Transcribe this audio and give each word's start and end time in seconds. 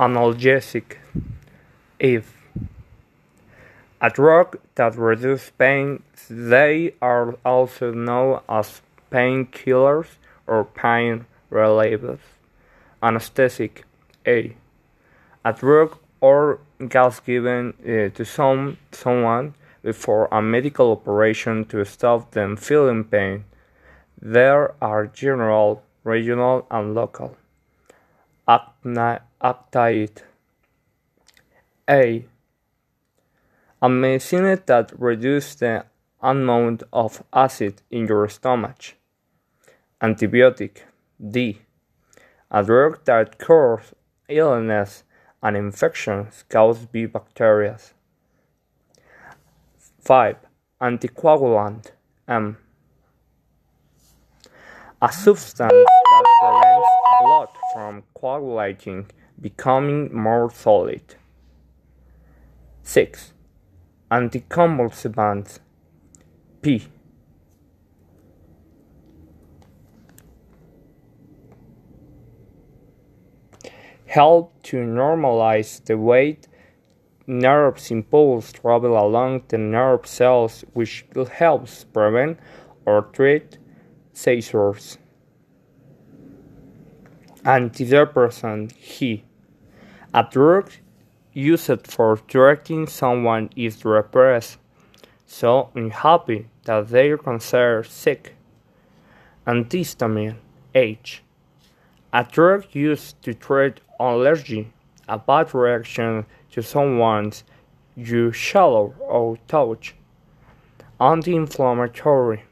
Analgesic 0.00 0.96
if 1.98 2.34
a 4.00 4.08
drug 4.08 4.58
that 4.76 4.96
reduces 4.96 5.50
pain, 5.58 6.02
they 6.30 6.94
are 7.02 7.34
also 7.44 7.92
known 7.92 8.40
as 8.48 8.80
painkillers 9.12 10.06
or 10.46 10.64
pain 10.64 11.26
relievers. 11.52 12.20
Anesthetic 13.02 13.84
A. 14.26 14.56
A 15.44 15.52
drug 15.52 15.98
or 16.22 16.60
gas 16.88 17.20
given 17.20 17.74
uh, 17.82 18.08
to 18.16 18.24
some 18.24 18.78
someone 18.92 19.52
before 19.82 20.28
a 20.32 20.40
medical 20.40 20.92
operation 20.92 21.66
to 21.66 21.84
stop 21.84 22.30
them 22.30 22.56
feeling 22.56 23.04
pain. 23.04 23.44
There 24.18 24.72
are 24.80 25.06
general, 25.06 25.82
regional, 26.04 26.66
and 26.70 26.94
local. 26.94 27.36
Antacid 28.50 30.22
A. 31.88 32.26
A 33.80 33.88
medicine 33.88 34.60
that 34.66 34.92
reduces 34.98 35.54
the 35.56 35.84
amount 36.20 36.82
of 36.92 37.22
acid 37.32 37.82
in 37.90 38.08
your 38.08 38.28
stomach. 38.28 38.96
Antibiotic 40.02 40.82
D. 41.20 41.60
A 42.50 42.64
drug 42.64 43.04
that 43.04 43.38
cures 43.38 43.94
illness 44.28 45.04
and 45.42 45.56
infections 45.56 46.44
caused 46.48 46.92
by 46.92 47.06
bacteria. 47.06 47.78
5. 50.00 50.36
Anticoagulant 50.80 51.92
M. 52.26 52.56
A 55.00 55.12
substance 55.12 55.72
that 55.72 56.24
prevents 56.40 56.99
coagulating, 58.30 59.10
becoming 59.40 60.14
more 60.14 60.50
solid. 60.50 61.16
6. 62.82 63.32
Anticonvulsivants 64.10 65.58
P. 66.62 66.86
Help 74.06 74.60
to 74.62 74.76
normalize 74.76 75.84
the 75.84 75.96
way 75.96 76.38
nerve 77.26 77.80
impulses 77.90 78.52
travel 78.52 78.98
along 78.98 79.42
the 79.48 79.58
nerve 79.58 80.06
cells, 80.06 80.64
which 80.72 81.04
helps 81.32 81.84
prevent 81.84 82.38
or 82.86 83.02
treat 83.12 83.58
seizures. 84.12 84.98
Antidepressant 87.44 88.72
He. 88.72 89.24
A 90.12 90.26
drug 90.30 90.72
used 91.32 91.86
for 91.86 92.18
treating 92.28 92.86
someone 92.86 93.48
is 93.56 93.78
depressed, 93.78 94.58
so 95.26 95.70
unhappy 95.74 96.48
that 96.64 96.88
they 96.88 97.08
are 97.10 97.16
considered 97.16 97.86
sick. 97.86 98.34
Antihistamine 99.46 100.36
H. 100.74 101.22
A 102.12 102.24
drug 102.24 102.66
used 102.72 103.22
to 103.22 103.32
treat 103.32 103.80
allergy, 103.98 104.70
a 105.08 105.16
bad 105.16 105.54
reaction 105.54 106.26
to 106.50 106.62
someone's 106.62 107.44
you 107.96 108.32
shallow 108.32 108.94
or 109.00 109.38
touch. 109.48 109.94
Anti-inflammatory 111.00 112.42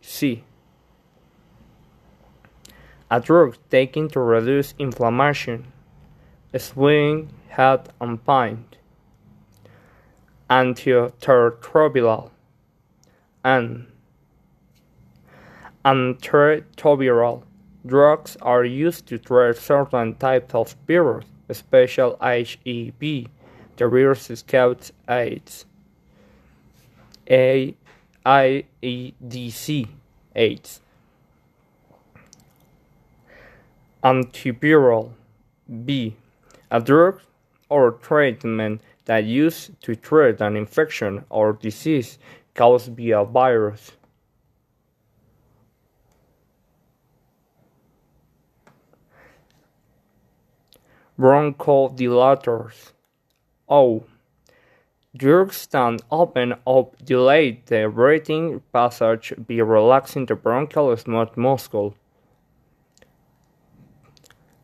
C. 0.00 0.42
A 3.10 3.20
drug 3.20 3.56
taken 3.70 4.08
to 4.10 4.20
reduce 4.20 4.74
inflammation, 4.78 5.72
swelling, 6.56 7.30
head 7.48 7.90
and 8.00 8.24
pain. 8.24 8.64
Antiretroviral 10.50 12.30
and 13.44 13.86
antiretroviral 15.84 17.42
drugs 17.86 18.36
are 18.40 18.64
used 18.64 19.06
to 19.06 19.18
treat 19.18 19.56
certain 19.56 20.14
types 20.14 20.54
of 20.54 20.74
virus, 20.86 21.26
especially 21.48 22.16
HIV, 22.20 23.28
the 23.76 23.88
virus 23.88 24.42
causes 24.42 24.92
AIDS, 25.08 25.66
A, 27.28 27.76
IEDC, 28.24 29.88
AIDS. 30.34 30.80
Antiviral 34.04 35.12
B. 35.86 36.14
A 36.70 36.78
drug 36.78 37.20
or 37.70 37.92
treatment 37.92 38.82
that 39.06 39.24
used 39.24 39.80
to 39.80 39.96
treat 39.96 40.42
an 40.42 40.56
infection 40.56 41.24
or 41.30 41.54
disease 41.54 42.18
caused 42.54 42.94
by 42.94 43.04
a 43.04 43.24
virus. 43.24 43.92
Bronchodilators 51.18 52.92
O. 53.68 54.04
Drugs 55.16 55.66
that 55.68 56.02
open 56.10 56.54
up 56.66 57.02
dilate 57.04 57.66
the 57.66 57.88
breathing 57.88 58.60
passage 58.72 59.32
by 59.48 59.54
relaxing 59.54 60.26
the 60.26 60.34
bronchial 60.34 60.94
smooth 60.96 61.36
muscle. 61.36 61.94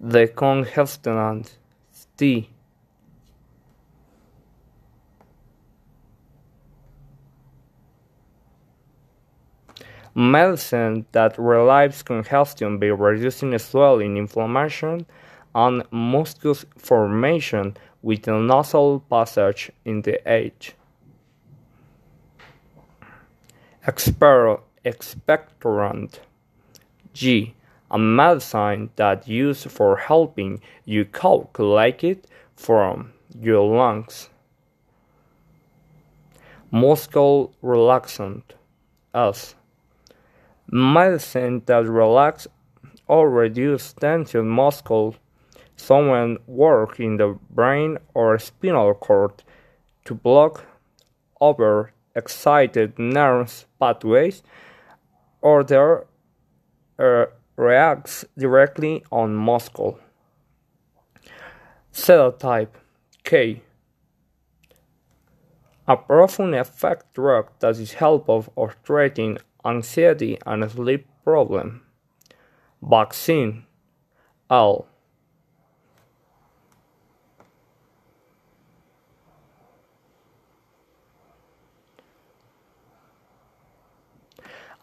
Decongestant 0.02 1.50
D. 2.16 2.48
Medicine 10.14 11.04
that 11.12 11.38
relieves 11.38 12.02
congestion 12.02 12.78
by 12.78 12.86
reducing 12.86 13.56
swelling, 13.58 14.16
inflammation, 14.16 15.04
and 15.54 15.84
mucus 15.92 16.64
formation 16.78 17.76
with 18.02 18.26
a 18.26 18.40
nasal 18.40 19.00
passage 19.10 19.70
in 19.84 20.00
the 20.02 20.18
age. 20.30 20.74
Expectorant 23.86 24.60
G. 27.12 27.54
A 27.90 27.98
medicine 27.98 28.90
that 28.96 29.26
used 29.26 29.70
for 29.70 29.96
helping 29.96 30.60
you 30.84 31.04
calculate 31.04 32.04
it 32.04 32.26
from 32.54 33.12
your 33.38 33.66
lungs. 33.66 34.30
Muscle 36.70 37.52
relaxant 37.62 38.42
S. 39.14 39.54
Medicine 40.70 41.62
that 41.66 41.86
relax 41.86 42.46
or 43.08 43.28
reduce 43.28 43.92
tension 43.94 44.48
muscle 44.48 45.16
Someone 45.80 46.36
work 46.46 47.00
in 47.00 47.16
the 47.16 47.38
brain 47.48 47.96
or 48.12 48.38
spinal 48.38 48.92
cord 48.92 49.42
to 50.04 50.14
block 50.14 50.66
over 51.40 51.92
excited 52.14 52.98
nerve 52.98 53.64
pathways 53.80 54.42
or 55.40 55.64
there 55.64 56.04
uh, 56.98 57.24
reacts 57.60 58.24
directly 58.38 59.04
on 59.12 59.36
muscle. 59.36 59.98
Cell 61.92 62.32
type 62.32 62.78
K. 63.22 63.62
A 65.86 65.96
profound 65.96 66.54
effect 66.54 67.12
drug 67.12 67.50
that 67.58 67.76
is 67.76 67.94
helpful 67.94 68.46
of 68.56 68.82
treating 68.82 69.36
anxiety 69.64 70.38
and 70.46 70.70
sleep 70.70 71.06
problem. 71.22 71.82
Vaccine 72.80 73.66
L. 74.48 74.86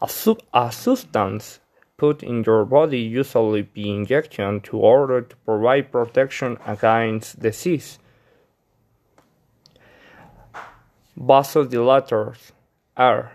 A, 0.00 0.08
sub- 0.08 0.42
a 0.54 0.70
substance 0.70 1.58
put 1.98 2.22
in 2.22 2.44
your 2.44 2.64
body 2.64 3.00
usually 3.00 3.62
be 3.62 3.90
injection 3.90 4.60
to 4.60 4.78
order 4.78 5.20
to 5.20 5.36
provide 5.44 5.92
protection 5.92 6.56
against 6.64 7.40
disease. 7.40 7.98
Vasodilators 11.18 12.52
are 12.96 13.32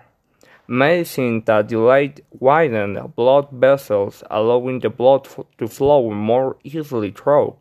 medicine 0.67 1.43
that 1.45 1.67
dilate 1.67 2.21
widen 2.31 3.13
blood 3.15 3.49
vessels, 3.51 4.23
allowing 4.31 4.79
the 4.79 4.89
blood 4.89 5.27
to 5.57 5.67
flow 5.67 6.09
more 6.09 6.55
easily 6.63 7.11
through. 7.11 7.55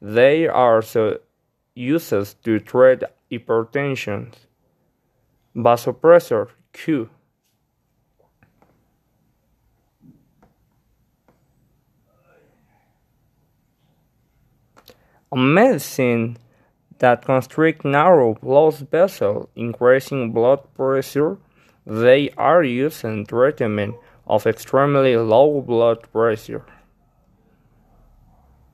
They 0.00 0.48
are 0.48 0.76
also 0.76 1.18
used 1.74 2.10
to 2.44 2.58
treat 2.58 3.04
hypertension. 3.30 4.32
Vasopressor 5.54 6.48
Q 6.72 7.10
A 15.32 15.36
medicine 15.36 16.36
that 16.98 17.24
constrict 17.24 17.86
narrow 17.86 18.34
blood 18.34 18.74
vessels, 18.90 19.48
increasing 19.56 20.30
blood 20.30 20.60
pressure. 20.74 21.38
They 21.86 22.28
are 22.36 22.62
used 22.62 23.02
in 23.02 23.24
treatment 23.24 23.96
of 24.26 24.46
extremely 24.46 25.16
low 25.16 25.62
blood 25.62 26.02
pressure. 26.12 26.66